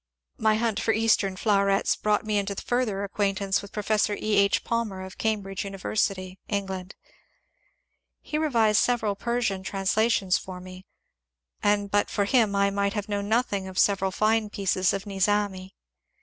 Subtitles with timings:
[0.39, 4.33] My hunt for Eastern flowerets brought me into further acquaintance with Professor E.
[4.35, 4.63] H.
[4.63, 6.95] Palmer of Cambridge University (England).
[8.19, 10.87] He revised sev eral Persian translations for me,
[11.61, 15.75] and but for him I might have known nothing of several fine pieces of Nizami.